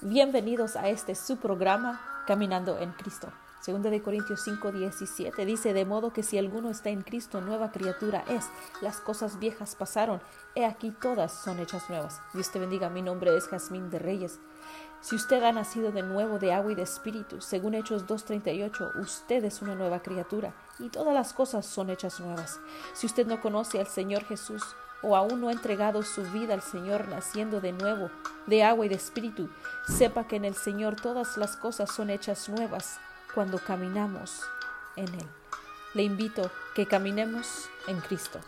[0.00, 3.32] Bienvenidos a este su programa Caminando en Cristo.
[3.60, 7.70] Segunda de Corintios 5, 17 dice, de modo que si alguno está en Cristo, nueva
[7.70, 8.44] criatura es.
[8.82, 10.20] Las cosas viejas pasaron,
[10.54, 12.20] he aquí todas son hechas nuevas.
[12.34, 14.40] Dios te bendiga, mi nombre es Jazmín de Reyes.
[15.00, 19.44] Si usted ha nacido de nuevo de agua y de espíritu, según Hechos 2.38, usted
[19.44, 22.58] es una nueva criatura y todas las cosas son hechas nuevas.
[22.94, 24.62] Si usted no conoce al Señor Jesús
[25.04, 28.10] o aún no ha entregado su vida al Señor naciendo de nuevo
[28.46, 29.48] de agua y de espíritu,
[29.86, 32.98] sepa que en el Señor todas las cosas son hechas nuevas
[33.34, 34.42] cuando caminamos
[34.96, 35.26] en Él.
[35.94, 38.40] Le invito que caminemos en Cristo.